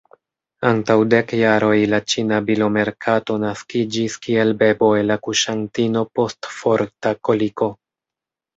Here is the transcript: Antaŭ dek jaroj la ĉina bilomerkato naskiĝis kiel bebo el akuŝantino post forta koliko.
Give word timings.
Antaŭ 0.69 0.93
dek 1.13 1.33
jaroj 1.39 1.73
la 1.91 1.99
ĉina 2.13 2.39
bilomerkato 2.47 3.37
naskiĝis 3.45 4.17
kiel 4.25 4.55
bebo 4.65 4.91
el 5.03 5.17
akuŝantino 5.19 6.05
post 6.19 6.53
forta 6.59 7.17
koliko. 7.31 7.73